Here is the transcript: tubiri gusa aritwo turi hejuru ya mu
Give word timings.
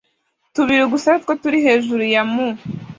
tubiri 0.55 0.83
gusa 0.91 1.05
aritwo 1.09 1.33
turi 1.41 1.57
hejuru 1.67 2.01
ya 2.15 2.23
mu 2.31 2.47